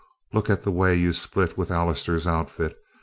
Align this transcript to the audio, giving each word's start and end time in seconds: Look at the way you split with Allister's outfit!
Look 0.33 0.49
at 0.49 0.63
the 0.63 0.71
way 0.71 0.95
you 0.95 1.13
split 1.13 1.59
with 1.59 1.69
Allister's 1.69 2.25
outfit! 2.25 2.75